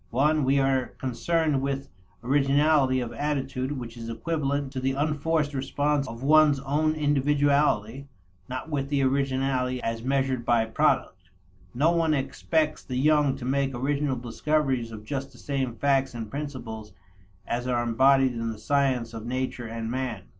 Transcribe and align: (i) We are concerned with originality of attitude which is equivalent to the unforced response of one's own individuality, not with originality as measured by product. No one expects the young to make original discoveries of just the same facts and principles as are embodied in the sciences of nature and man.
(i) 0.15 0.33
We 0.33 0.57
are 0.57 0.95
concerned 0.97 1.61
with 1.61 1.87
originality 2.23 3.01
of 3.01 3.13
attitude 3.13 3.73
which 3.73 3.95
is 3.95 4.09
equivalent 4.09 4.71
to 4.73 4.79
the 4.79 4.93
unforced 4.93 5.53
response 5.53 6.07
of 6.07 6.23
one's 6.23 6.59
own 6.61 6.95
individuality, 6.95 8.07
not 8.49 8.71
with 8.71 8.91
originality 8.91 9.79
as 9.83 10.01
measured 10.01 10.43
by 10.43 10.65
product. 10.65 11.29
No 11.75 11.91
one 11.91 12.15
expects 12.15 12.81
the 12.83 12.97
young 12.97 13.35
to 13.35 13.45
make 13.45 13.75
original 13.75 14.15
discoveries 14.15 14.91
of 14.91 15.05
just 15.05 15.33
the 15.33 15.37
same 15.37 15.75
facts 15.75 16.15
and 16.15 16.31
principles 16.31 16.93
as 17.45 17.67
are 17.67 17.83
embodied 17.83 18.31
in 18.33 18.51
the 18.51 18.57
sciences 18.57 19.13
of 19.13 19.27
nature 19.27 19.67
and 19.67 19.91
man. 19.91 20.23